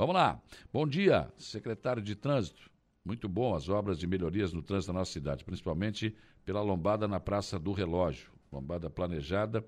[0.00, 0.40] Vamos lá.
[0.72, 2.70] Bom dia, secretário de Trânsito.
[3.04, 7.20] Muito bom as obras de melhorias no trânsito da nossa cidade, principalmente pela lombada na
[7.20, 8.32] Praça do Relógio.
[8.50, 9.62] Lombada planejada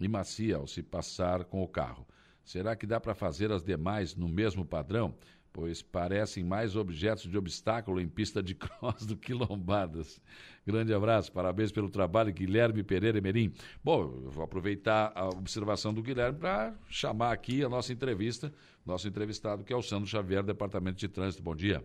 [0.00, 2.04] e macia ao se passar com o carro.
[2.42, 5.14] Será que dá para fazer as demais no mesmo padrão?
[5.56, 10.20] Pois parecem mais objetos de obstáculo em pista de cross do que lombadas.
[10.66, 13.50] Grande abraço, parabéns pelo trabalho, Guilherme Pereira Emerim.
[13.82, 18.52] Bom, eu vou aproveitar a observação do Guilherme para chamar aqui a nossa entrevista,
[18.84, 21.42] nosso entrevistado, que é o Sandro Xavier, Departamento de Trânsito.
[21.42, 21.82] Bom dia.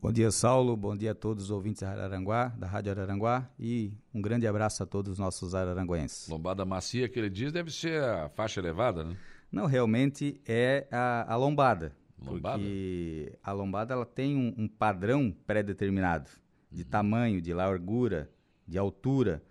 [0.00, 0.76] Bom dia, Saulo.
[0.76, 4.80] Bom dia a todos os ouvintes da Araranguá, da Rádio Araranguá e um grande abraço
[4.80, 6.28] a todos os nossos araranguenses.
[6.28, 9.16] Lombada macia que ele diz deve ser a faixa elevada, né?
[9.50, 12.00] Não, realmente é a, a lombada.
[12.30, 12.58] Lombada?
[12.58, 16.30] Porque a lombada ela tem um, um padrão pré-determinado
[16.70, 16.88] de uhum.
[16.88, 18.30] tamanho, de largura,
[18.66, 19.42] de altura.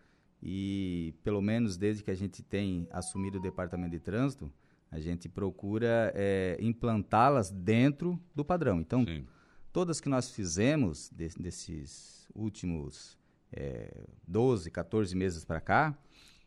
[0.41, 4.51] E pelo menos desde que a gente tem assumido o departamento de trânsito,
[4.89, 8.81] a gente procura é, implantá-las dentro do padrão.
[8.81, 9.25] Então, Sim
[9.71, 13.17] Todas que nós fizemos de, desses últimos
[13.53, 15.97] é, 12, 14 meses para cá,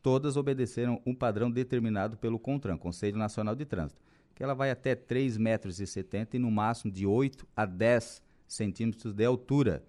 [0.03, 4.03] todas obedeceram um padrão determinado pelo CONTRAN, Conselho Nacional de Trânsito,
[4.35, 9.25] que ela vai até 3,70 metros e no máximo de 8 a 10 centímetros de
[9.25, 9.83] altura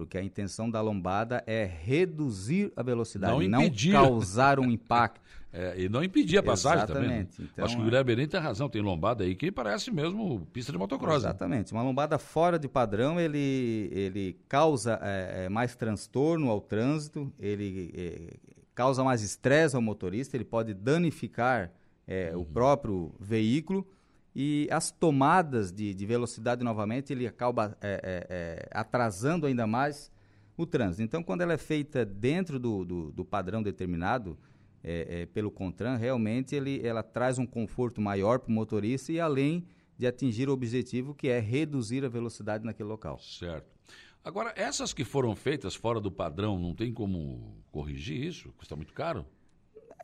[0.00, 5.20] porque a intenção da lombada é reduzir a velocidade, não, não causar um impacto.
[5.52, 7.06] é, e não impedir a passagem Exatamente.
[7.06, 7.18] também.
[7.20, 7.48] Né?
[7.52, 10.72] Então, Acho que o Guilherme Berim tem razão, tem lombada aí que parece mesmo pista
[10.72, 11.22] de motocross.
[11.22, 11.28] Né?
[11.28, 11.74] Exatamente.
[11.74, 11.78] Né?
[11.78, 17.92] Uma lombada fora de padrão, ele, ele causa é, é, mais transtorno ao trânsito, ele
[17.94, 18.36] é,
[18.74, 21.70] causa mais estresse ao motorista, ele pode danificar
[22.10, 22.42] é, uhum.
[22.42, 23.86] o próprio veículo
[24.34, 30.10] e as tomadas de, de velocidade novamente ele acaba é, é, é, atrasando ainda mais
[30.56, 31.02] o trânsito.
[31.02, 34.36] Então, quando ela é feita dentro do, do, do padrão determinado
[34.82, 39.64] é, pelo Contran, realmente ele, ela traz um conforto maior para o motorista e além
[39.96, 43.18] de atingir o objetivo que é reduzir a velocidade naquele local.
[43.18, 43.70] Certo.
[44.24, 48.52] Agora, essas que foram feitas fora do padrão, não tem como corrigir isso?
[48.52, 49.24] Custa muito caro?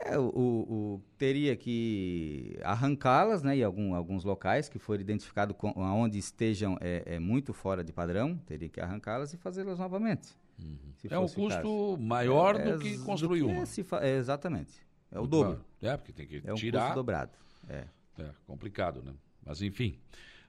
[0.00, 5.72] É, o, o, teria que arrancá-las, né, em algum, alguns locais que for identificado com,
[5.76, 10.36] onde estejam é, é, muito fora de padrão, teria que arrancá-las e fazê-las novamente.
[10.58, 10.78] Uhum.
[11.10, 13.66] É um custo maior é, do que construir do que uma.
[13.66, 14.86] Se é, exatamente.
[15.10, 15.64] É o dobro.
[15.80, 16.80] É, porque tem que é tirar.
[16.80, 17.32] É um custo dobrado.
[17.68, 17.84] É.
[18.18, 19.14] é complicado, né?
[19.44, 19.98] Mas enfim.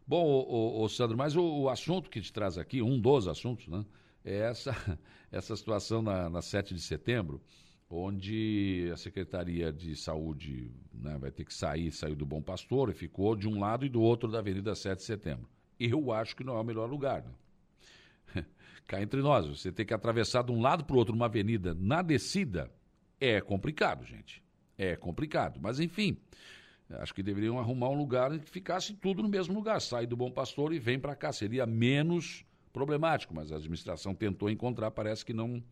[0.06, 3.28] Bom, o, o, o Sandro, mas o, o, assunto que te traz aqui, um dos
[3.28, 3.86] assuntos, né?
[4.24, 4.74] É essa,
[5.32, 7.42] essa situação na, na 7 de setembro
[7.90, 12.94] onde a Secretaria de Saúde né, vai ter que sair, saiu do Bom Pastor e
[12.94, 15.48] ficou de um lado e do outro da Avenida 7 de Setembro.
[15.80, 17.24] Eu acho que não é o melhor lugar.
[18.36, 18.46] Né?
[18.86, 21.74] Cá entre nós, você ter que atravessar de um lado para o outro uma avenida
[21.74, 22.72] na descida
[23.20, 24.44] é complicado, gente.
[24.78, 25.60] É complicado.
[25.62, 26.18] Mas, enfim,
[26.90, 29.82] acho que deveriam arrumar um lugar em que ficasse tudo no mesmo lugar.
[29.82, 31.32] Sai do Bom Pastor e vem para cá.
[31.32, 35.64] Seria menos problemático, mas a administração tentou encontrar, parece que não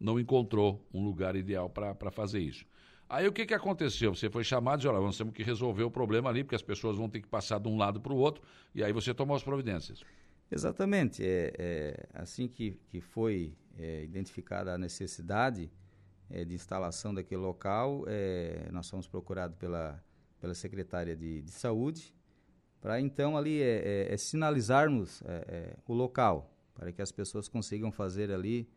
[0.00, 2.64] não encontrou um lugar ideal para fazer isso.
[3.08, 4.14] Aí o que, que aconteceu?
[4.14, 6.96] Você foi chamado e olha, nós temos que resolver o problema ali, porque as pessoas
[6.96, 8.42] vão ter que passar de um lado para o outro,
[8.74, 10.02] e aí você tomou as providências.
[10.50, 11.24] Exatamente.
[11.24, 15.70] É, é assim que, que foi é, identificada a necessidade
[16.30, 20.02] é, de instalação daquele local, é, nós fomos procurados pela,
[20.40, 22.14] pela secretária de, de saúde,
[22.80, 25.22] para então ali é, é, é sinalizarmos
[25.86, 28.68] o local, para que as pessoas consigam fazer ali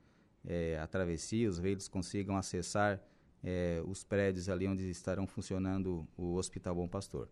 [0.45, 3.01] é, a travessia, os veículos consigam acessar
[3.43, 7.29] é, os prédios ali onde estarão funcionando o Hospital Bom Pastor.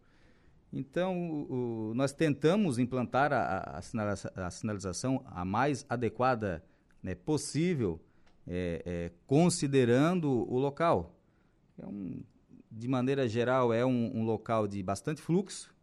[0.74, 6.64] Então, o, o, nós tentamos implantar a, a, a, sinalização a mais adequada
[7.04, 8.00] né, possível,
[8.48, 11.20] é, é, considerando o local.
[11.78, 12.24] É um,
[12.72, 15.76] de maneira geral, é um, um, local de bastante fluxo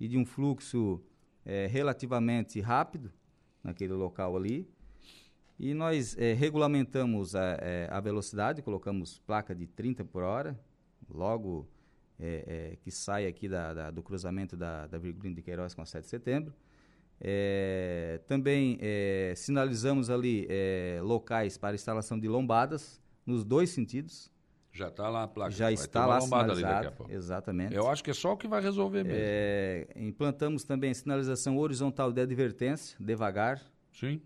[0.00, 1.00] e de um fluxo
[1.44, 3.12] é, relativamente rápido
[3.62, 4.68] naquele local ali.
[5.58, 10.58] E nós é, regulamentamos a, é, a, velocidade, colocamos placa de 30 por hora,
[11.08, 11.66] logo
[12.18, 15.86] é, que sai aqui da, da, do cruzamento da, da Virgulino de Queiroz com a
[15.86, 16.54] 7 de setembro.
[18.26, 18.78] também
[19.34, 20.46] sinalizamos ali
[21.02, 24.30] locais para instalação de lombadas nos dois sentidos.
[24.72, 25.50] Já está lá a placa.
[25.52, 26.18] Já está lá
[27.08, 27.74] exatamente.
[27.74, 30.06] Eu acho que é só o que vai resolver mesmo.
[30.06, 33.62] implantamos também sinalização horizontal de advertência, devagar.
[33.90, 34.20] Sim.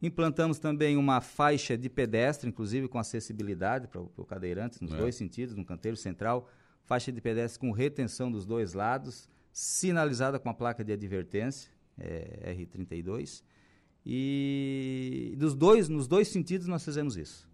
[0.00, 4.96] Implantamos também uma faixa de pedestre, inclusive com acessibilidade para o cadeirante, nos é.
[4.96, 6.48] dois sentidos, no canteiro central.
[6.84, 12.54] Faixa de pedestre com retenção dos dois lados, sinalizada com a placa de advertência, é,
[12.54, 13.42] R32.
[14.06, 17.48] E dos dois, nos dois sentidos nós fizemos isso,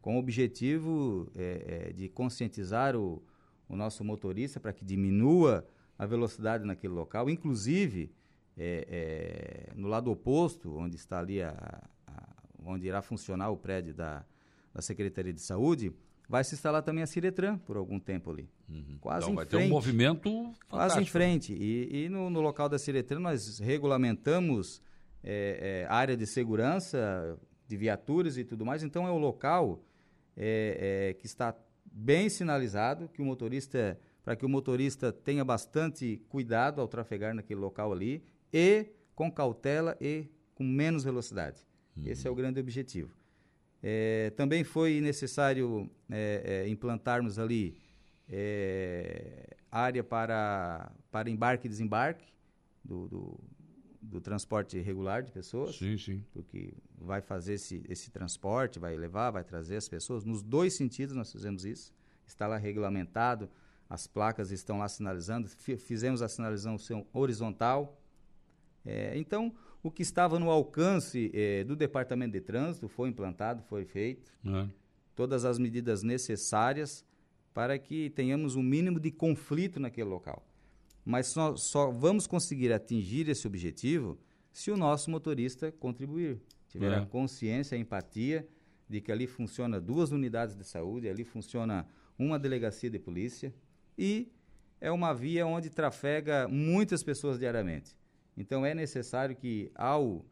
[0.00, 3.22] com o objetivo é, é, de conscientizar o,
[3.68, 5.66] o nosso motorista para que diminua
[5.98, 7.28] a velocidade naquele local.
[7.28, 8.12] Inclusive,
[8.56, 11.54] é, é, no lado oposto, onde está ali a,
[12.06, 12.28] a,
[12.64, 14.24] onde irá funcionar o prédio da,
[14.72, 15.92] da Secretaria de Saúde,
[16.28, 18.48] vai se instalar também a Ciretran por algum tempo ali.
[18.68, 18.98] Uhum.
[19.00, 19.60] Quase então, em vai frente.
[19.62, 20.68] ter um movimento fantástico.
[20.68, 21.52] Quase em frente.
[21.52, 24.80] E, e no, no, local da Ciretran nós regulamentamos
[25.24, 27.36] é, é, área de segurança,
[27.66, 28.82] de viaturas e tudo mais.
[28.82, 29.82] Então é o local
[30.36, 31.54] é, é que está
[31.84, 37.60] bem sinalizado, que o motorista, para que o motorista tenha bastante cuidado ao trafegar naquele
[37.60, 41.60] local ali e com cautela e com menos velocidade.
[41.96, 42.04] Uhum.
[42.06, 43.10] Esse é o grande objetivo.
[43.82, 47.78] É, também foi necessário é, é, implantarmos ali
[48.28, 52.26] é, área para, para embarque e desembarque
[52.84, 53.40] do, do,
[54.00, 55.76] do, transporte regular de pessoas.
[55.76, 56.24] Sim, sim.
[56.32, 60.24] Porque vai fazer esse, esse transporte, vai levar, vai trazer as pessoas.
[60.24, 61.92] Nos dois sentidos nós fizemos isso.
[62.26, 63.48] Está lá regulamentado,
[63.88, 65.48] as placas estão lá sinalizando.
[65.48, 67.99] Fizemos a sinalização horizontal.
[68.84, 73.84] É, então, o que estava no alcance eh, do Departamento de Trânsito foi implantado, foi
[73.84, 74.32] feito.
[74.44, 74.68] É.
[75.14, 77.04] Todas as medidas necessárias
[77.52, 80.46] para que tenhamos um mínimo de conflito naquele local.
[81.04, 84.18] Mas só, só vamos conseguir atingir esse objetivo
[84.52, 86.96] se o nosso motorista contribuir, tiver é.
[86.96, 88.46] a consciência, a empatia
[88.88, 91.86] de que ali funciona duas unidades de saúde, ali funciona
[92.18, 93.54] uma delegacia de polícia
[93.96, 94.30] e
[94.80, 97.96] é uma via onde trafega muitas pessoas diariamente.
[98.36, 100.24] Então é necessário que ao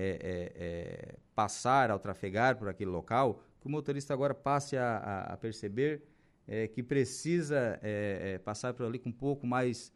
[0.00, 4.96] é, é, é, passar, ao trafegar por aquele local, que o motorista agora passe a,
[4.96, 6.04] a, a perceber
[6.46, 9.92] é, que precisa é, passar por ali com um pouco mais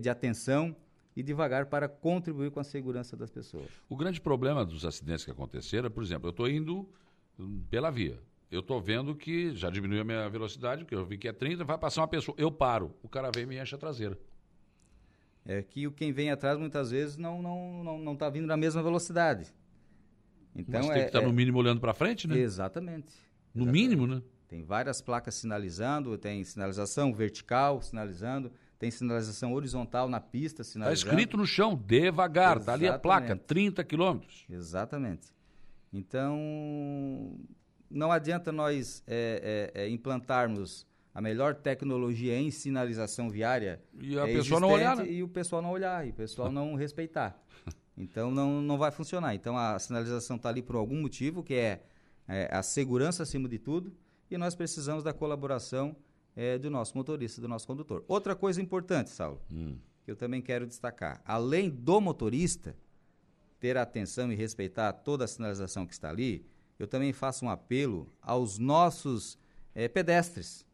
[0.00, 0.74] de atenção
[1.14, 3.68] e devagar para contribuir com a segurança das pessoas.
[3.88, 6.90] O grande problema dos acidentes que aconteceram, por exemplo, eu estou indo
[7.70, 8.20] pela via.
[8.50, 11.62] Eu estou vendo que já diminuiu a minha velocidade, porque eu vi que é 30,
[11.62, 12.34] vai passar uma pessoa.
[12.36, 14.18] Eu paro, o cara vem e me enche a traseira
[15.46, 18.56] é que o quem vem atrás muitas vezes não não não não está vindo na
[18.56, 19.52] mesma velocidade.
[20.54, 22.36] Então Mas tem é, que estar tá, é, no mínimo olhando para frente, né?
[22.38, 23.14] Exatamente.
[23.54, 23.72] No exatamente.
[23.72, 24.22] mínimo, né?
[24.48, 30.96] Tem várias placas sinalizando, tem sinalização vertical sinalizando, tem sinalização horizontal na pista tá sinalizando.
[30.96, 34.44] Está escrito no chão, devagar, está ali a placa, 30 quilômetros.
[34.48, 35.34] Exatamente.
[35.92, 36.38] Então,
[37.90, 44.28] não adianta nós é, é, é implantarmos a melhor tecnologia em sinalização viária e a
[44.28, 45.08] é pessoa não olhar, né?
[45.08, 47.42] e o pessoal não olhar e o pessoal não respeitar.
[47.98, 49.34] Então não, não vai funcionar.
[49.34, 51.82] Então a sinalização está ali por algum motivo, que é,
[52.28, 53.90] é, a segurança acima de tudo,
[54.30, 55.96] e nós precisamos da colaboração
[56.36, 58.04] é, do nosso motorista, do nosso condutor.
[58.06, 59.78] Outra coisa importante, Saulo, hum.
[60.04, 62.76] que eu também quero destacar, além do motorista
[63.58, 66.44] ter atenção e respeitar toda a sinalização que está ali,
[66.78, 69.38] eu também faço um apelo aos nossos
[69.74, 70.66] é, pedestres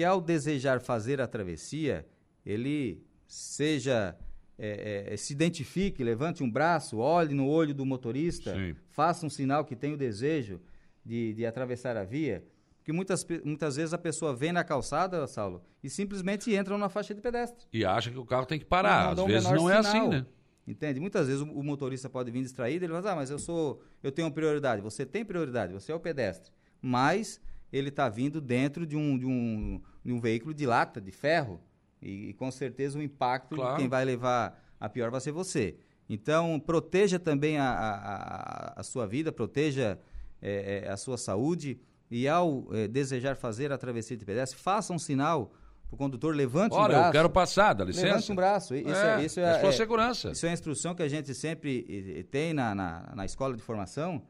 [0.00, 2.06] que ao desejar fazer a travessia,
[2.46, 4.16] ele seja
[4.58, 8.74] é, é, se identifique, levante um braço, olhe no olho do motorista, Sim.
[8.88, 10.58] faça um sinal que tem o desejo
[11.04, 12.42] de, de atravessar a via.
[12.78, 17.14] Porque muitas, muitas vezes a pessoa vem na calçada, Saulo, e simplesmente entra na faixa
[17.14, 17.66] de pedestre.
[17.70, 19.10] E acha que o carro tem que parar.
[19.10, 20.24] Às vezes não é assim, né?
[20.66, 20.98] Entende?
[20.98, 24.10] Muitas vezes o, o, motorista pode vir distraído, ele fala, ah, mas eu sou, eu
[24.10, 24.80] tenho prioridade.
[24.80, 26.50] Você tem prioridade, você é o pedestre.
[26.80, 27.38] Mas
[27.72, 31.60] ele está vindo dentro de um, de, um, de um veículo de lata, de ferro,
[32.00, 33.74] e, e com certeza o impacto claro.
[33.74, 35.76] de quem vai levar a pior vai ser você.
[36.08, 39.98] Então, proteja também a, a, a sua vida, proteja
[40.42, 41.78] é, é, a sua saúde,
[42.10, 45.52] e ao é, desejar fazer a travessia de pedestre, faça um sinal
[45.90, 47.08] o condutor levante Olha, um braço.
[47.08, 48.06] eu quero passar, dá licença.
[48.06, 48.74] Levante um braço.
[48.76, 50.30] Isso é, é, isso é, é a sua segurança.
[50.30, 54.22] Isso é a instrução que a gente sempre tem na, na, na escola de formação,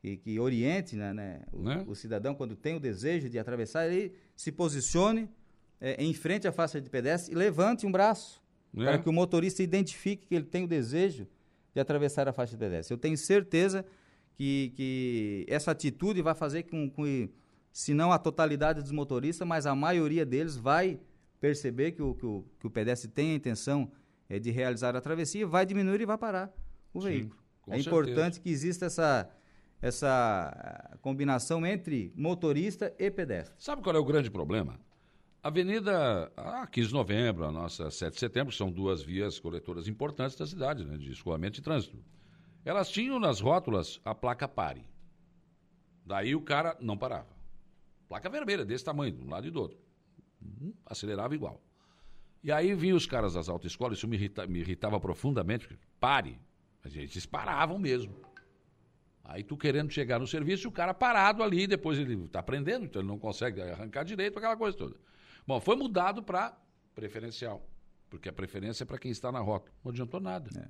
[0.00, 1.84] que, que oriente né, né, o, né?
[1.86, 5.28] o, cidadão, quando tem o desejo de atravessar, ele se posicione
[5.80, 8.84] é, em frente à faixa de pedestre e levante um braço, né?
[8.84, 11.26] para que o motorista identifique que ele tem o desejo
[11.74, 12.94] de atravessar a faixa de pedestre.
[12.94, 13.84] Eu tenho certeza
[14.34, 17.30] que, que essa atitude vai fazer com, que,
[17.72, 21.00] se não a totalidade dos motoristas, mas a maioria deles vai
[21.40, 23.90] perceber que o, que o, que o pedestre tem a intenção
[24.28, 26.52] é, de realizar a travessia, vai diminuir e vai parar
[26.94, 27.42] o Sim, veículo.
[27.66, 27.88] É certeza.
[27.88, 29.28] importante que exista essa
[29.82, 33.54] essa eh, combinação entre motorista e pedestre.
[33.58, 34.78] Sabe qual é o grande problema?
[35.42, 40.36] Avenida ah, 15 de novembro, a nossa 7 de setembro, são duas vias coletoras importantes
[40.36, 41.98] da cidade, né, de escoamento de trânsito.
[42.64, 44.86] Elas tinham nas rótulas a placa pare.
[46.06, 47.36] Daí o cara não parava.
[48.08, 49.78] Placa vermelha, desse tamanho, de um lado e do outro.
[50.40, 51.60] Hum, acelerava igual.
[52.44, 55.76] E aí vinham os caras das autoescolas, isso me, irrita, me irritava profundamente.
[55.98, 56.38] Pare.
[56.84, 58.14] Mas eles paravam mesmo.
[59.24, 63.00] Aí tu querendo chegar no serviço o cara parado ali, depois ele está aprendendo, então
[63.00, 64.96] ele não consegue arrancar direito, aquela coisa toda.
[65.46, 66.56] Bom, foi mudado para
[66.94, 67.68] preferencial.
[68.10, 69.72] Porque a preferência é para quem está na rota.
[69.82, 70.50] Não adiantou nada.
[70.60, 70.68] É.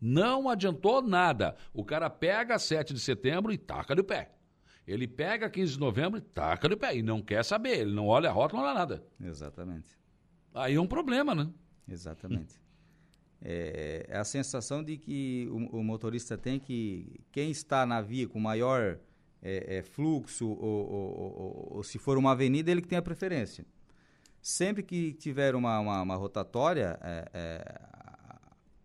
[0.00, 1.56] Não adiantou nada.
[1.72, 4.32] O cara pega 7 de setembro e taca de pé.
[4.86, 6.96] Ele pega 15 de novembro e taca de pé.
[6.96, 7.80] E não quer saber.
[7.80, 9.04] Ele não olha a rota, não olha nada.
[9.20, 9.98] Exatamente.
[10.54, 11.50] Aí é um problema, né?
[11.88, 12.60] Exatamente.
[13.40, 18.26] É, é a sensação de que o, o, motorista tem que quem está na via
[18.26, 18.98] com maior
[19.40, 23.02] é, é, fluxo ou, ou, ou, ou, se for uma avenida, ele que tem a
[23.02, 23.64] preferência.
[24.42, 27.80] Sempre que tiver uma, uma, uma rotatória, é, é,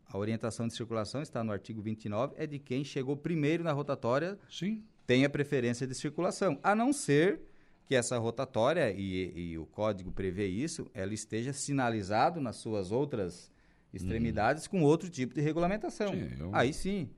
[0.06, 4.38] a orientação de circulação está no artigo 29, é de quem chegou primeiro na rotatória
[4.50, 4.84] Sim.
[5.08, 7.42] tem a preferência de circulação, a não ser
[7.86, 13.52] que essa rotatória, e, e o código prevê isso, ela esteja sinalizado nas suas outras
[13.94, 16.12] extremidades com outro tipo de regulamentação.
[16.14, 16.50] Sim, eu...
[16.54, 17.10] Aí sim.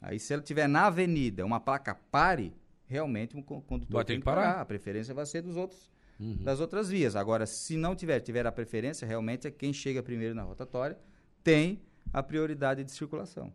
[0.00, 2.52] Aí se ela tiver na avenida uma placa pare,
[2.86, 4.42] realmente o condutor vai tem que parar.
[4.42, 4.60] parar.
[4.60, 6.42] A preferência vai ser dos outros, uhum.
[6.42, 7.16] das outras vias.
[7.16, 10.98] Agora, se não tiver, tiver a preferência, realmente é quem chega primeiro na rotatória
[11.42, 11.80] tem
[12.12, 13.52] a prioridade de circulação.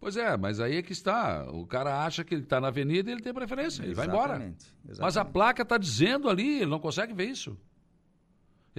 [0.00, 1.50] Pois é, mas aí é que está.
[1.50, 4.34] O cara acha que ele está na avenida e ele tem preferência, ele vai embora.
[4.34, 4.66] Exatamente.
[5.00, 7.58] Mas a placa está dizendo ali, ele não consegue ver isso.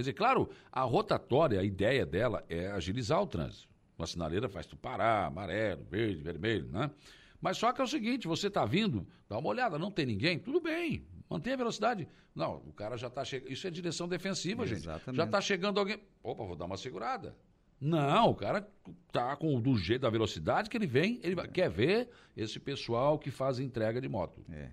[0.00, 3.68] Quer dizer, claro, a rotatória, a ideia dela é agilizar o trânsito.
[3.98, 6.90] Uma sinaleira faz tu parar, amarelo, verde, vermelho, né?
[7.38, 10.38] Mas só que é o seguinte, você está vindo, dá uma olhada, não tem ninguém,
[10.38, 12.08] tudo bem, mantém a velocidade.
[12.34, 15.04] Não, o cara já está chegando, isso é direção defensiva, Exatamente.
[15.04, 15.16] gente.
[15.16, 17.36] Já está chegando alguém, opa, vou dar uma segurada.
[17.78, 18.66] Não, o cara
[19.12, 21.46] tá com do jeito da velocidade que ele vem, ele é.
[21.46, 24.42] quer ver esse pessoal que faz entrega de moto.
[24.50, 24.70] É.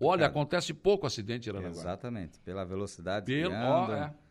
[0.00, 1.80] Olha, acontece pouco acidente em Aranaguá.
[1.80, 3.66] Exatamente, pela velocidade Pelo, que anda.
[3.66, 4.27] Ó, é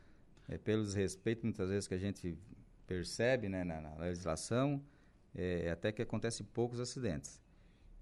[0.47, 2.37] é, pelo desrespeito muitas vezes que a gente
[2.85, 4.81] percebe né, na, na legislação,
[5.35, 7.41] é, até que acontece poucos acidentes.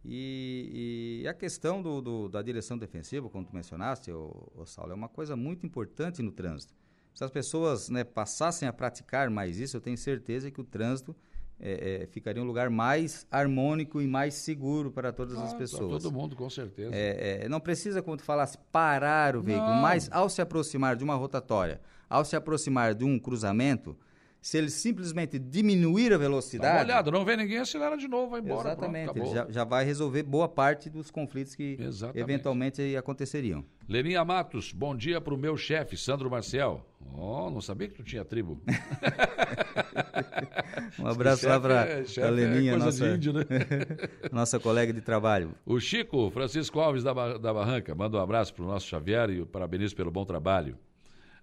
[0.04, 4.92] E, e a questão do, do, da direção defensiva, como tu mencionaste, o, o Saulo,
[4.92, 6.76] é uma coisa muito importante no trânsito.
[7.14, 11.16] Se as pessoas né, passassem a praticar mais isso, eu tenho certeza que o trânsito
[11.60, 16.04] é, é, ficaria um lugar mais harmônico e mais seguro para todas ah, as pessoas.
[16.04, 16.94] todo mundo, com certeza.
[16.94, 19.82] É, é, não precisa, como tu falasse, parar o veículo, não.
[19.82, 23.98] mas ao se aproximar de uma rotatória, ao se aproximar de um cruzamento,
[24.46, 26.72] se ele simplesmente diminuir a velocidade.
[26.72, 28.70] Dá uma olhada, não vê ninguém, acelera de novo, vai embora.
[28.70, 32.22] Exatamente, pronto, já, já, vai resolver boa parte dos conflitos que exatamente.
[32.22, 33.66] eventualmente aconteceriam.
[33.90, 36.86] Leninha Matos, bom dia para o meu chefe, Sandro Marcel.
[37.18, 38.62] Oh, não sabia que tu tinha tribo.
[41.00, 43.46] um abraço lá para é, a Leninha, é nossa, índio, né?
[44.32, 45.56] nossa colega de trabalho.
[45.66, 49.44] O Chico Francisco Alves da, da Barranca, manda um abraço para o nosso Xavier e
[49.44, 50.78] parabenizo pelo bom trabalho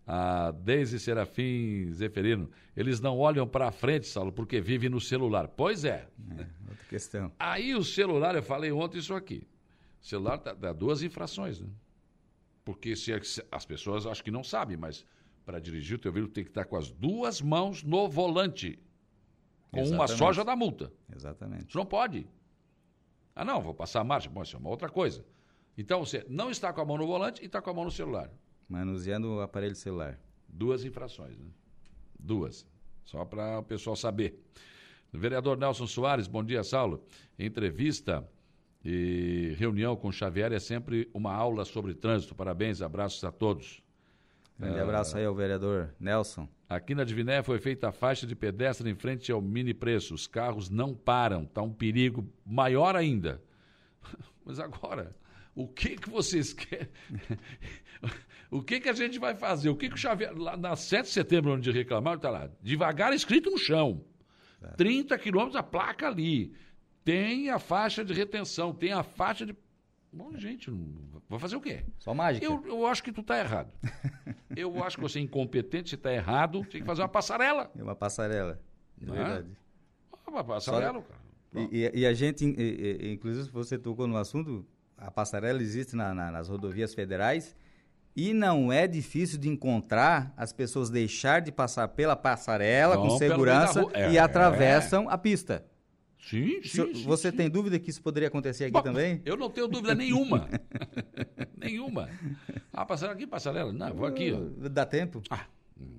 [0.07, 5.49] a Deise Serafim Zeferino, eles não olham para frente, Saulo, porque vivem no celular.
[5.49, 6.09] Pois é.
[6.31, 7.33] é outra questão.
[7.39, 9.47] Aí o celular, eu falei ontem isso aqui.
[10.01, 11.69] O celular dá, dá duas infrações, né?
[12.65, 13.13] Porque se,
[13.51, 15.05] as pessoas acho que não sabem, mas
[15.45, 18.79] para dirigir o teu veículo tem que estar com as duas mãos no volante.
[19.71, 20.13] Com Exatamente.
[20.13, 20.93] uma só já dá multa.
[21.15, 21.69] Exatamente.
[21.69, 22.27] Isso não pode.
[23.35, 24.29] Ah, não, vou passar a marcha.
[24.29, 25.25] Bom, isso é uma outra coisa.
[25.77, 27.91] Então você não está com a mão no volante e está com a mão no
[27.91, 28.31] celular.
[28.73, 30.19] Manuseando o aparelho celular.
[30.49, 31.51] Duas infrações, né?
[32.19, 32.67] Duas.
[33.05, 34.43] Só para o pessoal saber.
[35.13, 37.05] Vereador Nelson Soares, bom dia, Saulo.
[37.39, 38.27] Entrevista
[38.83, 42.35] e reunião com Xavier é sempre uma aula sobre trânsito.
[42.35, 43.83] Parabéns, abraços a todos.
[44.59, 46.49] Grande uh, abraço aí ao vereador Nelson.
[46.67, 50.15] Aqui na Diviné foi feita a faixa de pedestre em frente ao mini preço.
[50.15, 53.43] Os carros não param, está um perigo maior ainda.
[54.47, 55.15] Mas agora,
[55.55, 56.89] o que que vocês querem?
[58.53, 59.71] O que que a gente vai fazer?
[59.71, 63.11] O que que o Xavier, lá na 7 de setembro, onde reclamaram, está lá, devagar
[63.15, 64.05] escrito no chão.
[64.61, 64.77] Certo.
[64.77, 66.55] 30 quilômetros a placa ali.
[67.03, 69.57] Tem a faixa de retenção, tem a faixa de.
[70.13, 70.71] Bom, gente,
[71.31, 71.83] vai fazer o quê?
[71.99, 72.45] Só mágica.
[72.45, 73.73] Eu, eu acho que tu está errado.
[74.55, 77.73] eu acho que você é incompetente, você está errado, tem que fazer uma passarela.
[77.75, 78.61] É uma passarela.
[79.01, 79.17] É Não é?
[79.17, 79.49] verdade.
[80.27, 80.31] É?
[80.31, 81.01] Uma passarela, Só...
[81.01, 81.23] cara.
[81.55, 84.67] E, e, e, a gente, inclusive, você tocou no assunto,
[84.97, 87.57] a passarela existe na, na, nas rodovias federais
[88.15, 93.87] e não é difícil de encontrar as pessoas deixar de passar pela passarela com segurança
[93.95, 95.15] é, e atravessam é.
[95.15, 95.65] a pista.
[96.19, 97.37] Sim, sim, sim Você sim.
[97.37, 99.21] tem dúvida que isso poderia acontecer aqui Bom, também?
[99.25, 100.49] Eu não tenho dúvida nenhuma.
[101.59, 102.09] nenhuma.
[102.73, 103.73] Ah, passarela aqui, passarela.
[103.73, 104.33] Não, vou aqui.
[104.33, 104.69] Ó.
[104.69, 105.21] Dá tempo?
[105.29, 105.47] Ah,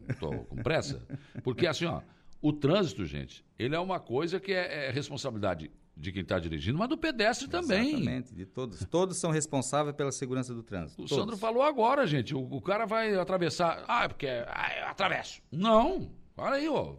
[0.07, 1.05] estou com pressa.
[1.43, 2.01] Porque assim, ó,
[2.41, 6.77] o trânsito, gente, ele é uma coisa que é, é responsabilidade de quem está dirigindo,
[6.77, 7.89] mas do pedestre também.
[7.89, 8.83] Exatamente, de todos.
[8.85, 11.01] Todos são responsáveis pela segurança do trânsito.
[11.01, 11.23] O todos.
[11.23, 12.33] Sandro falou agora, gente.
[12.33, 13.83] O, o, cara vai atravessar.
[13.87, 14.27] Ah, é porque.
[14.27, 15.41] Ah, eu atravesso.
[15.51, 16.11] Não.
[16.35, 16.95] Olha aí, ó.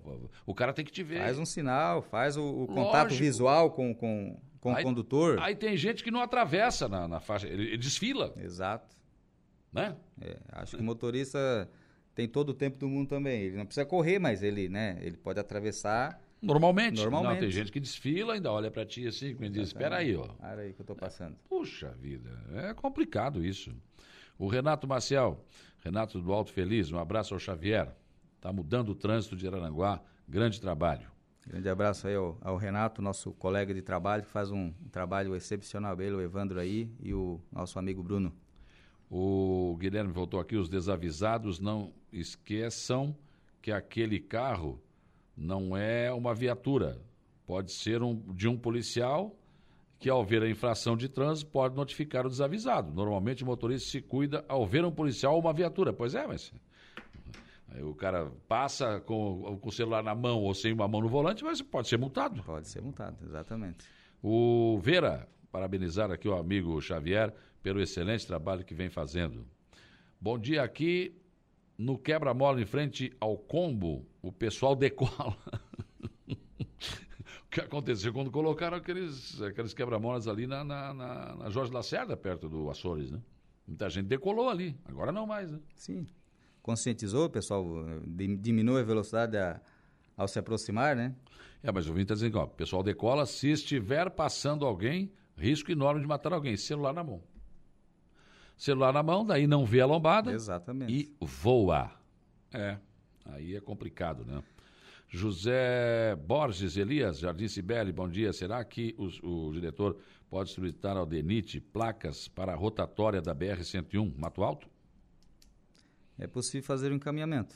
[0.46, 1.18] O cara tem que te ver.
[1.18, 5.38] Faz um sinal, faz o, o contato visual com, com, com aí, o condutor.
[5.40, 8.32] Aí tem gente que não atravessa na, na faixa, ele, ele desfila.
[8.36, 8.96] Exato.
[9.72, 9.96] Né?
[10.20, 11.68] É, acho que o motorista
[12.14, 13.42] tem todo o tempo do mundo também.
[13.42, 17.02] Ele não precisa correr, mas ele, né, ele pode atravessar Normalmente.
[17.02, 17.34] Normalmente.
[17.34, 20.28] Não, tem gente que desfila, ainda olha para ti assim, e diz, espera aí, ó.
[20.40, 21.36] Olha aí que eu tô passando.
[21.48, 23.74] Puxa vida, é complicado isso.
[24.38, 25.44] O Renato Maciel,
[25.78, 27.94] Renato do Alto Feliz, um abraço ao Xavier.
[28.36, 31.10] Está mudando o trânsito de Araranguá, grande trabalho.
[31.46, 35.36] Grande abraço aí ao, ao Renato, nosso colega de trabalho, que faz um, um trabalho
[35.36, 38.34] excepcional, ele, o Evandro aí e o nosso amigo Bruno.
[39.10, 43.16] O Guilherme voltou aqui, os desavisados não esqueçam
[43.60, 44.82] que aquele carro
[45.36, 47.00] não é uma viatura.
[47.46, 49.36] Pode ser um, de um policial
[49.98, 52.92] que, ao ver a infração de trânsito, pode notificar o desavisado.
[52.92, 55.92] Normalmente, o motorista se cuida ao ver um policial ou uma viatura.
[55.92, 56.52] Pois é, mas.
[57.68, 61.08] Aí o cara passa com, com o celular na mão ou sem uma mão no
[61.08, 62.42] volante, mas pode ser multado.
[62.42, 63.84] Pode ser multado, exatamente.
[64.22, 69.44] O Vera, parabenizar aqui o amigo Xavier pelo excelente trabalho que vem fazendo.
[70.20, 71.20] Bom dia aqui
[71.76, 75.36] no quebra-mola em frente ao combo, o pessoal decola.
[76.28, 82.16] o que aconteceu quando colocaram aqueles, aqueles quebra-molas ali na, na, na, na Jorge Lacerda,
[82.16, 83.20] perto do Açores, né?
[83.66, 85.58] Muita gente decolou ali, agora não mais, né?
[85.74, 86.06] Sim.
[86.62, 87.64] Conscientizou, o pessoal
[88.06, 89.60] diminui a velocidade a,
[90.16, 91.14] ao se aproximar, né?
[91.62, 95.10] É, mas o Vini está dizendo que ó, o pessoal decola se estiver passando alguém,
[95.36, 97.22] risco enorme de matar alguém, celular na mão
[98.56, 100.32] celular na mão, daí não vê a lombada.
[100.32, 100.92] Exatamente.
[100.92, 101.90] E voa.
[102.52, 102.78] É,
[103.24, 104.42] aí é complicado, né?
[105.08, 108.32] José Borges Elias, Jardim Cibele, bom dia.
[108.32, 109.96] Será que os, o diretor
[110.28, 114.68] pode solicitar ao DENIT placas para a rotatória da BR-101, Mato Alto?
[116.18, 117.54] É possível fazer o um encaminhamento.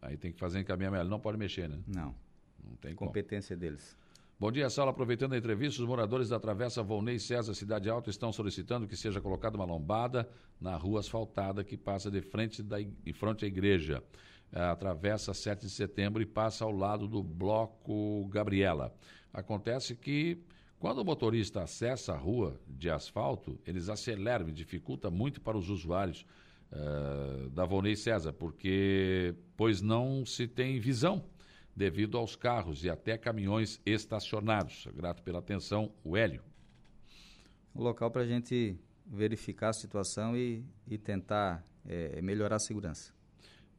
[0.00, 1.78] Aí tem que fazer encaminhamento, ele não pode mexer, né?
[1.86, 2.14] Não.
[2.62, 3.60] Não tem Competência como.
[3.60, 3.96] deles.
[4.38, 4.90] Bom dia, Sala.
[4.90, 9.20] Aproveitando a entrevista, os moradores da Travessa Volney César, Cidade Alta, estão solicitando que seja
[9.20, 10.28] colocada uma lombada
[10.60, 14.02] na rua asfaltada que passa de frente, da, em frente à igreja.
[14.52, 18.94] Atravessa 7 de setembro e passa ao lado do Bloco Gabriela.
[19.32, 20.38] Acontece que
[20.78, 25.70] quando o motorista acessa a rua de asfalto, eles aceleram e dificulta muito para os
[25.70, 26.24] usuários
[26.70, 31.24] uh, da Volney César, porque pois não se tem visão
[31.74, 34.86] devido aos carros e até caminhões estacionados.
[34.94, 36.42] Grato pela atenção, o Hélio.
[37.74, 43.15] Local para a gente verificar a situação e, e tentar é, melhorar a segurança.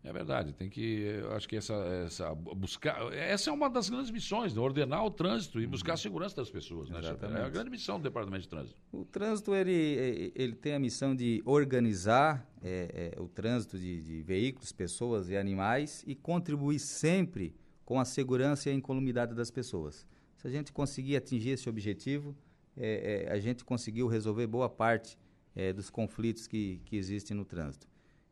[0.07, 1.73] É verdade, tem que, acho que essa,
[2.05, 4.61] essa buscar, essa é uma das grandes missões, né?
[4.61, 7.01] ordenar o trânsito e buscar a segurança das pessoas, né?
[7.37, 8.79] É a grande missão do Departamento de Trânsito.
[8.89, 14.21] O trânsito ele, ele tem a missão de organizar é, é, o trânsito de, de
[14.21, 20.07] veículos, pessoas e animais e contribuir sempre com a segurança e a incolumidade das pessoas.
[20.37, 22.33] Se a gente conseguir atingir esse objetivo,
[22.77, 25.17] é, a gente conseguiu resolver boa parte
[25.75, 27.87] dos conflitos que, que existem no trânsito.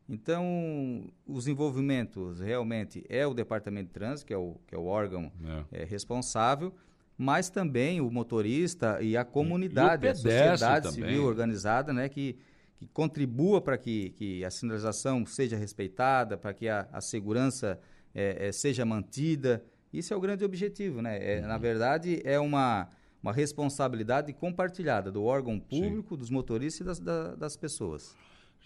[0.08, 4.84] Então, os envolvimentos realmente é o Departamento de Trânsito, que é o, que é o
[4.86, 5.32] órgão
[5.72, 5.82] é.
[5.82, 6.72] é responsável,
[7.18, 11.10] mas também o motorista e a comunidade, e, e a sociedade também.
[11.10, 12.36] civil organizada, né, que,
[12.76, 17.80] que contribua para que, que a sinalização seja respeitada, para que a, a segurança
[18.14, 19.64] é, é, seja mantida.
[19.92, 21.18] Isso é o grande objetivo, né?
[21.20, 21.48] É, uhum.
[21.48, 22.88] Na verdade, é uma,
[23.22, 26.18] uma responsabilidade compartilhada do órgão público, Sim.
[26.20, 28.14] dos motoristas e das, da, das pessoas.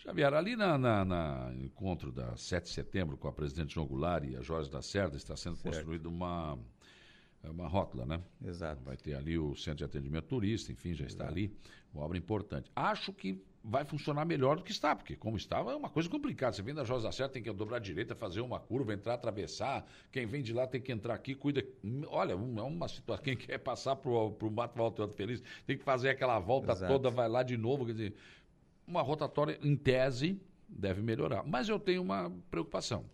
[0.03, 4.25] Xavier, ali na, na, na, encontro da 7 de setembro com a presidente João Goulart
[4.25, 5.75] e a Jorge da Cerda está sendo certo.
[5.75, 6.59] construída uma,
[7.45, 8.19] uma rótula, né?
[8.43, 8.83] Exato.
[8.83, 11.23] Vai ter ali o centro de atendimento turista, enfim, já Exato.
[11.23, 11.55] está ali,
[11.93, 12.71] uma obra importante.
[12.75, 16.57] Acho que vai funcionar melhor do que está, porque como estava é uma coisa complicada.
[16.57, 19.87] Você vem da Josa Serra, tem que dobrar a direita, fazer uma curva, entrar, atravessar.
[20.11, 21.63] Quem vem de lá tem que entrar aqui, cuida.
[22.07, 23.23] Olha, é uma situação.
[23.23, 26.91] Quem quer passar para o Mato Volta Feliz tem que fazer aquela volta Exato.
[26.91, 27.85] toda, vai lá de novo.
[27.85, 28.15] Quer dizer,
[28.87, 31.45] uma rotatória, em tese, deve melhorar.
[31.45, 33.05] Mas eu tenho uma preocupação.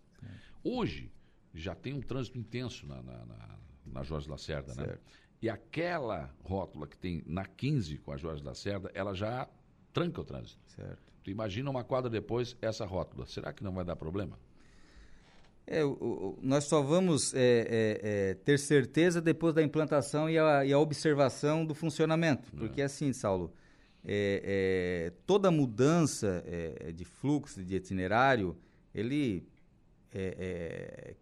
[0.63, 1.11] Hoje,
[1.53, 4.85] já tem um trânsito intenso na, na, na, na Jorge Lacerda, né?
[4.85, 4.99] certo.
[4.99, 5.11] né?
[5.41, 9.47] E aquela rótula que tem na 15 com a Jorge Lacerda, ela já
[9.93, 10.59] tranca o trânsito.
[10.67, 11.01] Certo.
[11.23, 13.25] Tu imagina uma quadra depois essa rótula.
[13.25, 14.37] Será que não vai dar problema?
[15.65, 20.39] É, o, o, nós só vamos é, é, é, ter certeza depois da implantação e
[20.39, 22.49] a, e a observação do funcionamento.
[22.55, 22.59] É.
[22.59, 23.53] Porque assim, Saulo,
[24.09, 26.43] é, toda mudança
[26.95, 28.57] de fluxo, de itinerário,
[28.95, 29.45] ele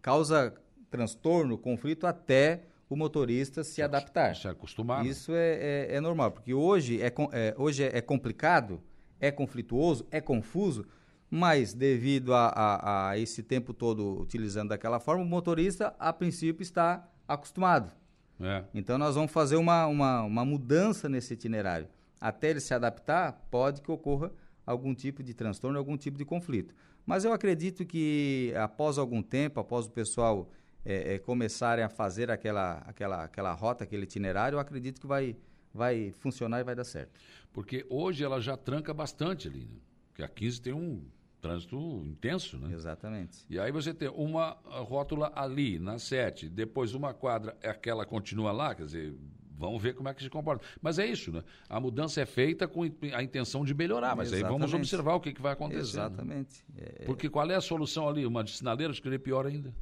[0.00, 0.54] causa
[0.90, 4.34] transtorno, conflito até o motorista se adaptar.
[4.36, 5.04] Se acostumar.
[5.04, 8.80] Isso é, é, é, normal, porque hoje, é, é, hoje é complicado,
[9.20, 10.86] é conflituoso, é confuso,
[11.28, 16.62] mas devido a, a, a, esse tempo todo utilizando daquela forma, o motorista, a princípio,
[16.62, 17.92] está acostumado.
[18.40, 18.64] É.
[18.72, 21.88] Então, nós vamos fazer uma, uma, uma mudança nesse itinerário.
[22.20, 24.32] Até ele se adaptar, pode que ocorra
[24.64, 26.74] algum tipo de transtorno, algum tipo de conflito.
[27.04, 30.50] Mas eu acredito que após algum tempo, após o pessoal
[30.84, 35.36] é, é, começarem a fazer aquela, aquela, aquela rota, aquele itinerário, eu acredito que vai,
[35.72, 37.12] vai funcionar e vai dar certo.
[37.52, 39.78] Porque hoje ela já tranca bastante ali, né?
[40.08, 41.04] Porque a 15 tem um
[41.40, 41.76] trânsito
[42.06, 42.74] intenso, né?
[42.74, 43.44] Exatamente.
[43.48, 48.74] E aí você tem uma rótula ali, na 7, depois uma quadra, aquela continua lá,
[48.74, 49.14] quer dizer,
[49.58, 50.64] vamos ver como é que se comporta.
[50.80, 51.42] Mas é isso, né?
[51.68, 54.44] A mudança é feita com a intenção de melhorar, mas Exatamente.
[54.44, 55.96] aí vamos observar o que, que vai acontecer.
[55.96, 56.06] Né?
[56.06, 56.64] Exatamente.
[56.74, 56.82] Né?
[57.00, 57.04] É...
[57.04, 58.26] Porque qual é a solução ali?
[58.26, 59.72] Uma de sinaleira, acho que seria pior ainda.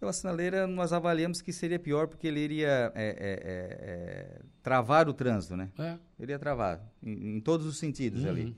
[0.00, 5.08] A sinaleira nós avaliamos que seria pior porque ele iria é, é, é, é travar
[5.08, 5.70] o trânsito, né?
[5.78, 5.98] É.
[6.18, 8.30] Ele ia travar, em, em todos os sentidos uhum.
[8.30, 8.56] ali.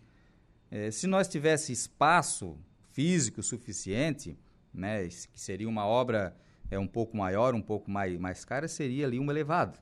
[0.71, 2.57] É, se nós tivesse espaço
[2.93, 4.39] físico suficiente,
[4.73, 6.35] né, que seria uma obra
[6.71, 9.79] é, um pouco maior, um pouco mais, mais cara, seria ali um elevado.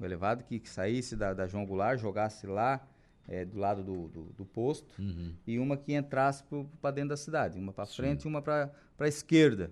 [0.00, 2.80] Um elevado que, que saísse da, da João Goulart, jogasse lá
[3.28, 5.34] é, do lado do, do, do posto, uhum.
[5.46, 6.42] e uma que entrasse
[6.80, 9.70] para dentro da cidade, uma para frente e uma para a esquerda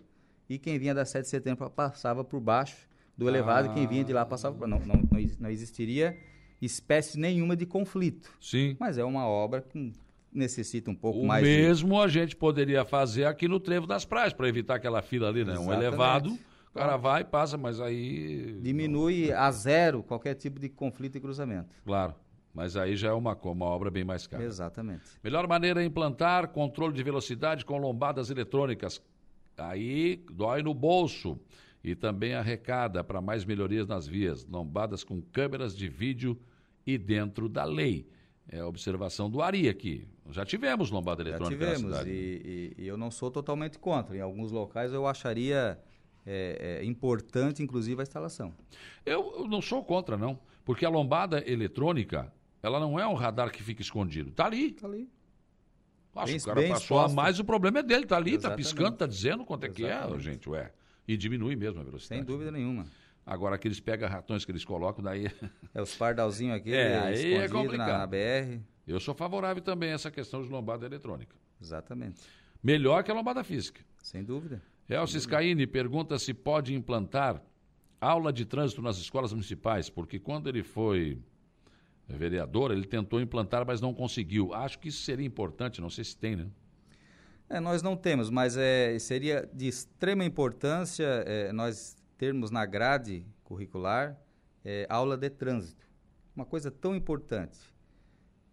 [0.48, 3.72] e quem vinha da 7 de setembro passava por baixo do elevado, ah.
[3.72, 5.02] e quem vinha de lá passava por não, não,
[5.38, 6.16] não, existiria
[6.62, 8.30] espécie nenhuma de conflito.
[8.40, 8.76] Sim.
[8.80, 9.92] Mas é uma obra que
[10.32, 11.42] necessita um pouco o mais.
[11.42, 12.04] O mesmo de...
[12.04, 15.52] a gente poderia fazer aqui no Trevo das Praias, para evitar aquela fila ali, né?
[15.52, 15.76] Exatamente.
[15.76, 16.38] Um elevado,
[16.78, 18.58] cara vai e passa, mas aí.
[18.60, 21.68] Diminui a zero qualquer tipo de conflito e cruzamento.
[21.84, 22.14] Claro.
[22.54, 24.42] Mas aí já é uma, uma obra bem mais cara.
[24.42, 25.02] Exatamente.
[25.22, 29.00] Melhor maneira é implantar controle de velocidade com lombadas eletrônicas.
[29.56, 31.38] Aí dói no bolso
[31.82, 36.38] e também arrecada para mais melhorias nas vias, lombadas com câmeras de vídeo
[36.86, 38.08] e dentro da lei.
[38.50, 40.08] É a observação do Ari aqui.
[40.30, 44.16] Já tivemos lombada eletrônica Já tivemos, e, e, e, eu não sou totalmente contra.
[44.16, 45.78] Em alguns locais eu acharia
[46.30, 48.52] é, é, importante, inclusive, a instalação.
[49.06, 50.38] Eu, eu, não sou contra, não.
[50.62, 52.30] Porque a lombada eletrônica,
[52.62, 54.28] ela não é um radar que fica escondido.
[54.28, 54.66] Está ali.
[54.66, 55.08] Está ali.
[56.14, 58.64] Nossa, bem, o cara passou a mais, o problema é dele, tá ali, Exatamente.
[58.64, 60.22] tá piscando, tá dizendo quanto é Exatamente.
[60.22, 60.72] que é, gente, ué.
[61.06, 62.20] E diminui mesmo a velocidade.
[62.20, 62.86] Sem dúvida nenhuma.
[63.24, 65.30] Agora, aqueles pega-ratões que eles colocam, daí...
[65.74, 67.88] É os pardalzinhos aqui, é, aí é complicado.
[67.88, 68.60] Na, na BR.
[68.86, 71.36] Eu sou favorável também a essa questão de lombada eletrônica.
[71.60, 72.20] Exatamente.
[72.62, 73.80] Melhor que a lombada física.
[74.02, 74.60] Sem dúvida.
[74.88, 77.42] Elcis Caine pergunta se pode implantar
[78.00, 81.20] aula de trânsito nas escolas municipais, porque quando ele foi
[82.08, 84.54] vereador, ele tentou implantar, mas não conseguiu.
[84.54, 86.48] Acho que isso seria importante, não sei se tem, né?
[87.50, 93.24] É, nós não temos, mas é, seria de extrema importância é, nós termos na grade
[93.42, 94.18] curricular
[94.64, 95.86] é, aula de trânsito.
[96.36, 97.58] Uma coisa tão importante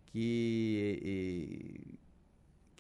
[0.06, 1.98] que,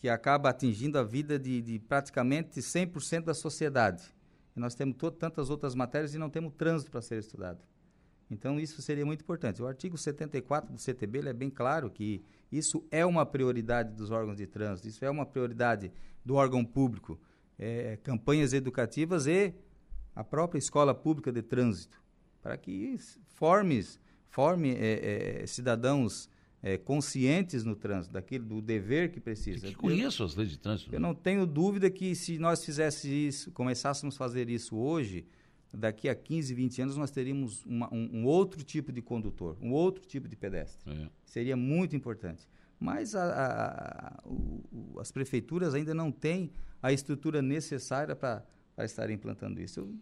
[0.05, 4.03] que acaba atingindo a vida de, de praticamente 100% da sociedade.
[4.55, 7.57] E nós temos tantas outras matérias e não temos trânsito para ser estudado.
[8.29, 9.63] Então, isso seria muito importante.
[9.63, 14.37] O artigo 74 do CTB é bem claro que isso é uma prioridade dos órgãos
[14.37, 15.91] de trânsito, isso é uma prioridade
[16.23, 17.19] do órgão público.
[17.57, 19.55] É, campanhas educativas e
[20.15, 21.99] a própria escola pública de trânsito,
[22.43, 26.29] para que formes, forme é, é, cidadãos
[26.65, 29.67] é, conscientes no trânsito, daquele, do dever que precisa.
[29.67, 30.89] Que conheço as leis de trânsito.
[30.89, 31.07] Eu né?
[31.07, 35.27] não tenho dúvida que se nós fizéssemos isso, começássemos a fazer isso hoje,
[35.71, 39.73] daqui a 15, 20 anos nós teríamos uma, um, um, outro tipo de condutor, um
[39.73, 40.91] outro tipo de pedestre.
[40.91, 41.07] É.
[41.23, 42.47] Seria muito importante.
[42.79, 46.49] Mas a, a, a, o, as prefeituras ainda não têm
[46.81, 48.43] a estrutura necessária para
[48.79, 49.81] estar implantando isso.
[49.81, 49.95] Eu,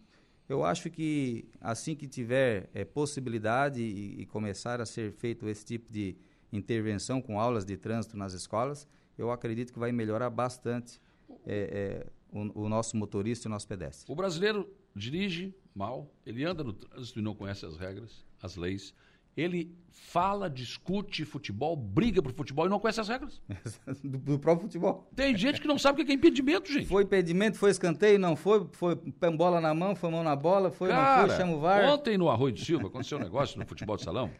[0.48, 5.62] eu, acho que assim que tiver é, possibilidade e, e, começar a ser feito esse
[5.62, 6.16] tipo de
[6.56, 8.88] intervenção com aulas de trânsito nas escolas,
[9.18, 11.00] eu acredito que vai melhorar bastante
[11.46, 14.10] é, é, o, o nosso motorista e o nosso pedestre.
[14.10, 18.94] O brasileiro dirige mal, ele anda no trânsito e não conhece as regras, as leis.
[19.36, 23.42] Ele fala, discute futebol, briga por futebol e não conhece as regras.
[24.04, 25.08] do, do, próprio futebol.
[25.14, 26.86] Tem gente que não sabe o que é impedimento, gente.
[26.86, 28.96] Foi impedimento, foi escanteio, não foi, foi
[29.36, 31.84] bola na mão, foi mão na bola, foi, Cara, não foi, chama o VAR.
[31.84, 34.30] Ontem no Arroio de Silva aconteceu um negócio no futebol de salão.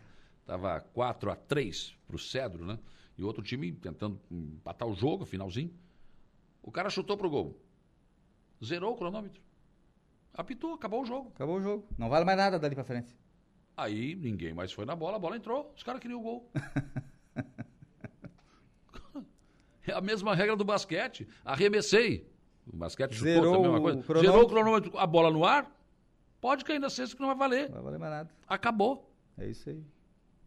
[0.47, 2.79] Tava 4 a 3 pro Cedro, né?
[3.17, 5.73] E outro time tentando empatar o jogo, finalzinho.
[6.63, 7.59] O cara chutou pro gol.
[8.63, 9.41] Zerou o cronômetro.
[10.33, 11.31] Apitou, acabou o jogo.
[11.35, 11.87] Acabou o jogo.
[11.97, 13.17] Não vale mais nada dali pra frente.
[13.77, 16.51] Aí ninguém mais foi na bola, a bola entrou, os caras queriam o gol.
[19.87, 21.29] é a mesma regra do basquete.
[21.45, 22.31] Arremessei.
[22.67, 23.99] O basquete chutou Zerou também uma coisa.
[23.99, 25.71] O Zerou o cronômetro, a bola no ar,
[26.41, 27.69] pode cair na cesta que não vai valer.
[27.69, 28.31] Não vai valer mais nada.
[28.47, 29.11] Acabou.
[29.37, 29.83] É isso aí.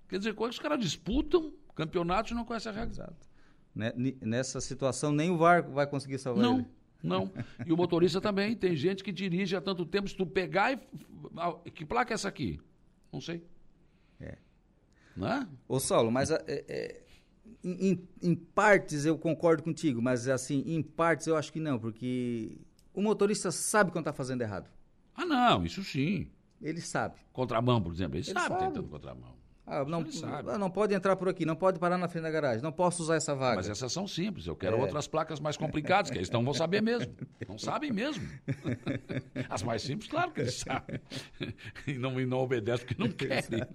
[0.08, 2.92] Quer dizer, quando os caras disputam campeonatos e não conhecem a regra.
[2.92, 3.28] Exato.
[4.22, 6.60] Nessa situação, nem o VAR vai conseguir salvar não.
[6.60, 6.68] ele.
[7.04, 7.32] Não.
[7.66, 8.56] E o motorista também.
[8.56, 10.08] Tem gente que dirige há tanto tempo.
[10.08, 10.80] Se tu pegar e.
[11.38, 12.60] Ah, que placa é essa aqui?
[13.12, 13.46] Não sei.
[14.20, 14.38] É.
[15.16, 15.48] Não é?
[15.68, 17.04] Ô, Saulo, mas é, é,
[17.64, 22.58] em, em, partes eu concordo contigo, mas assim, em partes eu acho que não, porque
[22.94, 24.70] o motorista sabe quando está fazendo errado.
[25.16, 26.30] Ah, não, isso sim.
[26.62, 27.16] Ele sabe.
[27.32, 29.36] Contramão, por exemplo, ele, ele sabe, sabe tentando contramão.
[29.70, 32.64] Ah, não, ah, não pode entrar por aqui, não pode parar na frente da garagem,
[32.64, 33.58] não posso usar essa vaga.
[33.58, 34.80] Mas essas são simples, eu quero é.
[34.80, 37.14] outras placas mais complicadas, que eles não vão saber mesmo.
[37.46, 38.26] Não sabem mesmo.
[39.50, 41.02] As mais simples, claro que eles sabem.
[41.86, 43.68] E não, e não obedecem porque não querem.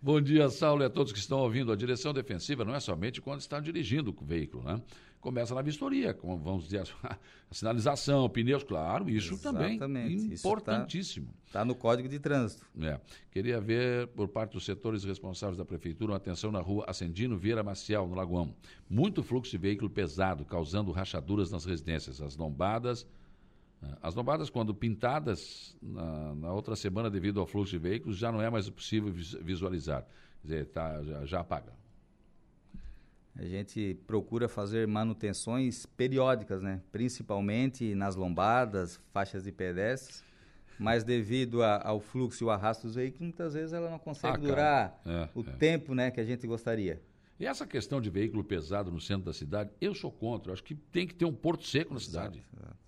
[0.00, 1.72] Bom dia, Saulo, e a todos que estão ouvindo.
[1.72, 4.80] A direção defensiva não é somente quando está dirigindo o veículo, né?
[5.20, 7.16] Começa na vistoria, como vamos dizer, a
[7.50, 9.78] sinalização, pneus, claro, isso Exatamente.
[9.78, 11.28] também importantíssimo.
[11.44, 12.64] Está tá no Código de Trânsito.
[12.80, 13.00] É.
[13.30, 17.62] Queria ver, por parte dos setores responsáveis da Prefeitura, uma atenção na rua Ascendino Vieira
[17.62, 18.54] Maciel, no Lagoão.
[18.88, 22.20] Muito fluxo de veículo pesado, causando rachaduras nas residências.
[22.20, 23.06] As lombadas
[23.82, 28.32] é, as lombadas, quando pintadas na, na, outra semana devido ao fluxo de veículos, já
[28.32, 30.04] não é mais possível visualizar.
[30.42, 31.77] Quer dizer, tá, já, já apaga.
[33.38, 36.80] A gente procura fazer manutenções periódicas, né?
[36.90, 40.24] principalmente nas lombadas, faixas de pedestres,
[40.76, 44.36] mas devido a, ao fluxo e o arrasto dos veículos, muitas vezes ela não consegue
[44.36, 45.52] ah, durar é, o é.
[45.52, 47.00] tempo né, que a gente gostaria.
[47.38, 50.50] E essa questão de veículo pesado no centro da cidade, eu sou contra.
[50.50, 52.38] Eu acho que tem que ter um porto seco na cidade.
[52.38, 52.87] Exato, exato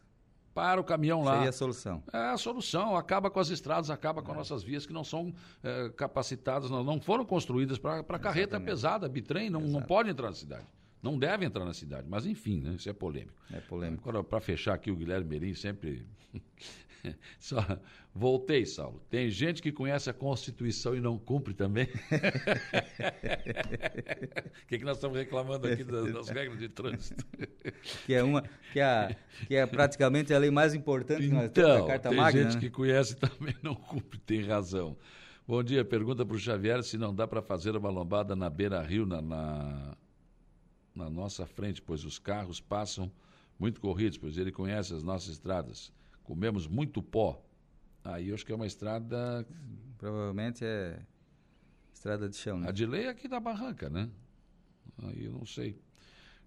[0.54, 1.34] para o caminhão lá.
[1.34, 2.02] Seria a solução.
[2.12, 4.36] É a solução, acaba com as estradas, acaba com é.
[4.36, 5.32] nossas vias que não são
[5.62, 10.36] é, capacitadas, não, não foram construídas para carreta pesada, bitrem, não, não pode entrar na
[10.36, 10.66] cidade.
[11.02, 13.32] Não deve entrar na cidade, mas enfim, né, isso é polêmico.
[13.50, 14.06] É polêmico.
[14.06, 16.06] Agora, para fechar aqui, o Guilherme Merim sempre
[17.38, 17.64] Só
[18.14, 19.00] voltei, Saulo.
[19.08, 21.88] Tem gente que conhece a Constituição e não cumpre também.
[24.62, 27.24] O que, que nós estamos reclamando aqui das, das, regras de trânsito?
[28.06, 29.16] Que é uma, que é,
[29.48, 32.32] que é praticamente a lei mais importante então, que nós Carta tem Magna.
[32.32, 32.60] Tem gente né?
[32.60, 34.96] que conhece e também não cumpre, tem razão.
[35.46, 39.06] Bom dia, pergunta para o Xavier se não dá para fazer uma lombada na beira-rio,
[39.06, 39.96] na, na,
[40.94, 43.10] na nossa frente, pois os carros passam
[43.58, 45.92] muito corridos, pois ele conhece as nossas estradas
[46.24, 47.44] comemos muito pó.
[48.04, 49.46] Aí eu acho que é uma estrada.
[49.98, 51.00] Provavelmente é
[51.92, 52.59] estrada de chão.
[52.59, 52.68] Né?
[52.68, 54.09] A de lei é aqui da barranca, né?
[55.02, 55.78] Aí eu não sei.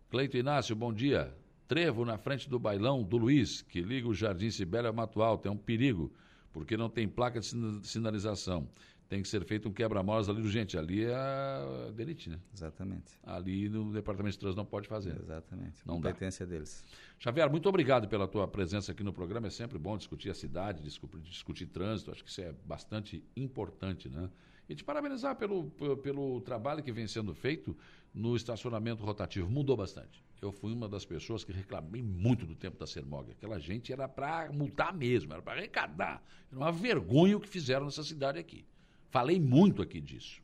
[0.10, 1.36] Cleito Inácio, bom dia.
[1.68, 5.48] Trevo na frente do bailão do Luiz, que liga o Jardim Sibéria Mato Alto.
[5.48, 6.14] É um perigo,
[6.52, 7.48] porque não tem placa de
[7.88, 8.68] sinalização
[9.10, 10.78] tem que ser feito um quebra-molas ali urgente.
[10.78, 12.40] Ali é a Delite, né?
[12.54, 13.20] Exatamente.
[13.24, 15.16] Ali no Departamento de Trânsito não pode fazer.
[15.20, 15.86] Exatamente.
[15.86, 16.54] Não Competência dá.
[16.54, 16.84] deles.
[17.20, 19.48] Xavier, muito obrigado pela tua presença aqui no programa.
[19.48, 22.12] É sempre bom discutir a cidade, discutir, discutir trânsito.
[22.12, 24.30] Acho que isso é bastante importante, né?
[24.68, 25.70] E te parabenizar pelo,
[26.02, 27.76] pelo, trabalho que vem sendo feito
[28.14, 29.50] no estacionamento rotativo.
[29.50, 30.24] Mudou bastante.
[30.42, 33.30] Eu fui uma das pessoas que reclamei muito do tempo da Sermog.
[33.32, 36.24] Aquela gente era para multar mesmo, era para arrecadar.
[36.50, 38.66] Era uma vergonha o que fizeram nessa cidade aqui.
[39.14, 40.42] Falei muito aqui disso.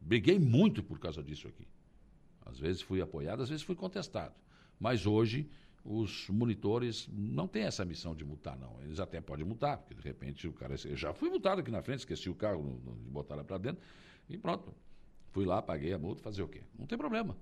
[0.00, 1.68] Briguei muito por causa disso aqui.
[2.44, 4.34] Às vezes fui apoiado, às vezes fui contestado.
[4.76, 5.48] Mas hoje
[5.84, 8.82] os monitores não têm essa missão de multar, não.
[8.82, 10.74] Eles até podem multar, porque de repente o cara.
[10.84, 13.44] Eu já fui multado aqui na frente, esqueci o carro no, no, de botar lá
[13.44, 13.80] para dentro
[14.28, 14.74] e pronto.
[15.30, 16.62] Fui lá, paguei a multa, fazer o quê?
[16.76, 17.38] Não tem problema.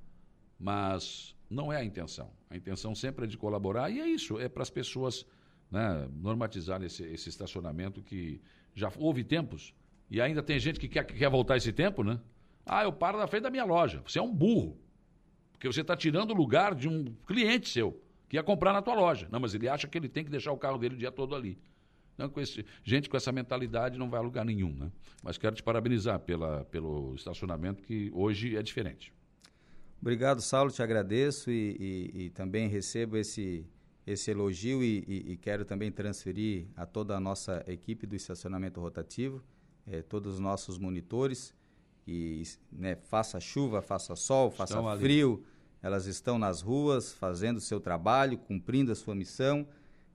[0.60, 2.30] Mas não é a intenção.
[2.50, 5.24] A intenção sempre é de colaborar e é isso, é para as pessoas
[5.70, 8.42] né, normatizarem esse, esse estacionamento que
[8.74, 9.72] já houve tempos
[10.10, 12.18] e ainda tem gente que quer, que quer voltar esse tempo, né?
[12.64, 14.02] Ah, eu paro na frente da minha loja.
[14.06, 14.78] Você é um burro.
[15.52, 18.94] Porque você está tirando o lugar de um cliente seu que ia comprar na tua
[18.94, 19.26] loja.
[19.30, 21.34] Não, mas ele acha que ele tem que deixar o carro dele o dia todo
[21.34, 21.58] ali.
[22.16, 24.90] Não, com esse, gente com essa mentalidade não vai a lugar nenhum, né?
[25.22, 29.12] Mas quero te parabenizar pela, pelo estacionamento que hoje é diferente.
[30.00, 33.66] Obrigado, Saulo, te agradeço e, e, e também recebo esse,
[34.06, 34.98] esse elogio e,
[35.32, 39.42] e, quero também transferir a toda a nossa equipe do estacionamento rotativo
[39.90, 41.54] é, todos os nossos monitores,
[42.02, 45.44] que né, faça chuva, faça sol, faça frio,
[45.82, 49.66] elas estão nas ruas fazendo o seu trabalho, cumprindo a sua missão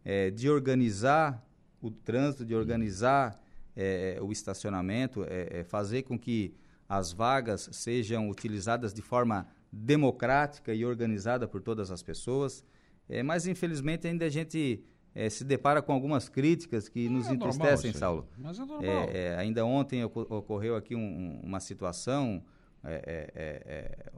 [0.04, 1.46] é, de organizar
[1.82, 3.42] o trânsito, de organizar
[3.76, 6.54] é, o estacionamento, é, é, fazer com que
[6.88, 12.64] as vagas sejam utilizadas de forma democrática e organizada por todas as pessoas.
[13.10, 14.84] É, mas, infelizmente, ainda a gente
[15.16, 18.28] é, se depara com algumas críticas que nos é entristecem, normal, Saulo.
[18.38, 19.10] Mas é normal.
[19.12, 22.44] É, ainda ontem ocorreu aqui um, uma situação,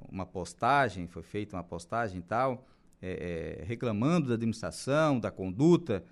[0.10, 2.66] uma postagem, foi feita uma postagem e tal,
[3.64, 6.04] reclamando da administração, da conduta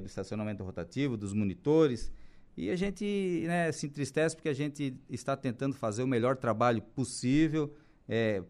[0.00, 2.12] do estacionamento rotativo, dos monitores.
[2.56, 6.80] E a gente né, se entristece porque a gente está tentando fazer o melhor trabalho
[6.80, 7.74] possível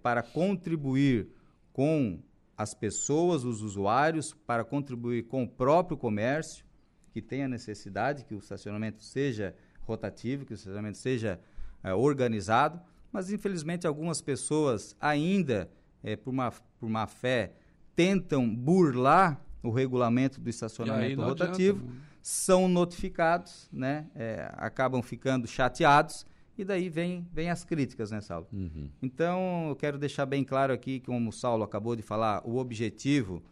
[0.03, 1.29] para contribuir
[1.73, 2.19] com
[2.57, 6.65] as pessoas, os usuários, para contribuir com o próprio comércio,
[7.13, 11.41] que tem a necessidade que o estacionamento seja rotativo, que o estacionamento seja
[11.83, 12.81] é, organizado,
[13.13, 15.71] mas infelizmente algumas pessoas ainda,
[16.03, 17.53] é, por, uma, por má fé,
[17.95, 22.01] tentam burlar o regulamento do estacionamento rotativo, adianta, né?
[22.23, 24.07] são notificados, né?
[24.15, 26.27] É, acabam ficando chateados
[26.59, 28.47] e daí vem, vem as críticas, né, Saulo?
[28.53, 28.89] Uhum.
[29.03, 33.43] Então, eu quero deixar bem claro aqui, como o Saulo acabou de falar, o objetivo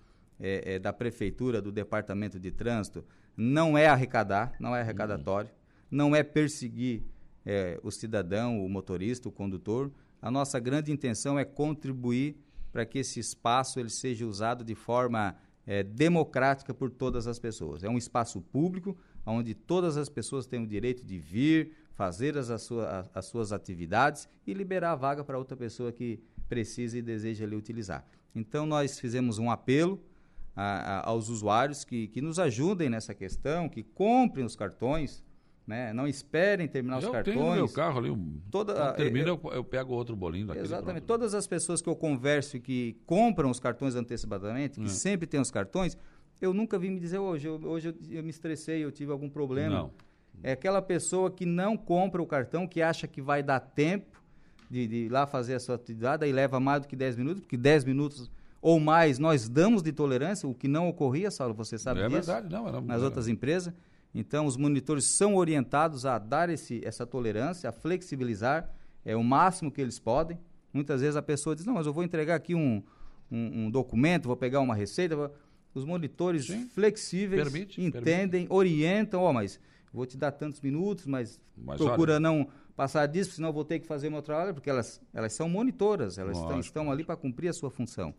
[0.41, 3.05] é, é, da Prefeitura, do Departamento de Trânsito,
[3.37, 5.57] não é arrecadar, não é arrecadatório, uhum.
[5.91, 7.03] não é perseguir
[7.45, 9.91] é, o cidadão, o motorista, o condutor.
[10.23, 12.37] A nossa grande intenção é contribuir
[12.73, 15.37] para que esse espaço ele seja usado de forma
[15.67, 17.85] é, democrática por todas as pessoas.
[17.85, 22.51] É um espaço público onde todas as pessoas têm o direito de vir, fazer as,
[22.51, 27.03] as, sua, as suas atividades e liberar a vaga para outra pessoa que precisa e
[27.03, 28.05] deseja ali utilizar.
[28.35, 30.01] Então, nós fizemos um apelo
[30.57, 35.23] a, a, aos usuários que, que nos ajudem nessa questão, que comprem os cartões,
[35.67, 35.93] né?
[35.93, 37.37] Não esperem terminar os cartões.
[37.37, 41.05] Tenho meu carro ali, toda, termina eu, eu, eu, pego outro bolinho daquele Exatamente.
[41.05, 44.91] Todas as pessoas que eu converso e que compram os cartões antecipadamente, que é.
[44.91, 45.97] sempre têm os cartões,
[46.41, 49.31] eu nunca vi me dizer hoje, eu, hoje eu, eu me estressei, eu tive algum
[49.31, 49.75] problema.
[49.75, 49.91] Não.
[50.43, 54.23] É aquela pessoa que não compra o cartão, que acha que vai dar tempo
[54.71, 57.41] de, de ir lá fazer a sua atividade, e leva mais do que 10 minutos,
[57.41, 61.77] porque 10 minutos ou mais nós damos de tolerância, o que não ocorria, Saulo, você
[61.79, 62.31] sabe é disso?
[62.31, 62.67] É verdade, não.
[62.67, 63.05] Era, nas era...
[63.05, 63.75] outras empresas.
[64.15, 68.71] Então, os monitores são orientados a dar esse, essa tolerância, a flexibilizar
[69.05, 70.39] é, o máximo que eles podem.
[70.73, 72.83] Muitas vezes a pessoa diz, não, mas eu vou entregar aqui um,
[73.31, 75.31] um, um documento, vou pegar uma receita.
[75.75, 76.67] Os monitores Sim.
[76.69, 78.53] flexíveis permite, entendem, permite.
[78.53, 79.61] orientam, ó, oh, mas
[79.95, 82.21] vou te dar tantos minutos, mas, mas procura olha...
[82.21, 86.19] não passar disso, senão vou ter que fazer meu trabalho, porque elas, elas são monitoras,
[86.19, 88.13] elas estão, estão, ali para cumprir a sua função.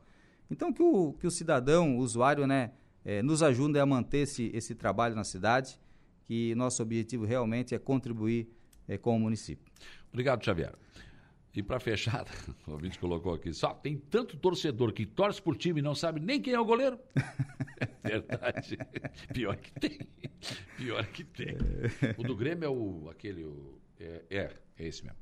[0.49, 2.71] Então, que o, que o cidadão, o usuário, né,
[3.03, 5.77] é, nos ajude a manter esse, esse trabalho na cidade,
[6.23, 8.47] que nosso objetivo realmente é contribuir
[8.87, 9.65] é, com o município.
[10.11, 10.73] Obrigado, Xavier.
[11.55, 12.25] E para fechar,
[12.67, 16.19] o ouvinte colocou aqui, só tem tanto torcedor que torce por time e não sabe
[16.19, 16.99] nem quem é o goleiro.
[18.03, 18.77] É verdade.
[19.33, 19.99] Pior que tem.
[20.77, 21.57] Pior que tem.
[22.17, 23.43] O do Grêmio é o aquele.
[23.43, 25.17] O, é, é, é esse mesmo.